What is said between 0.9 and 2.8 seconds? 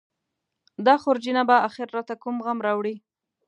خورجینه به اخر راته کوم غم